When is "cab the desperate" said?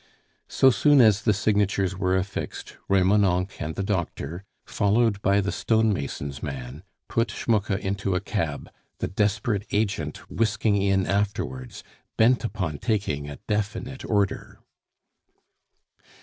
8.19-9.67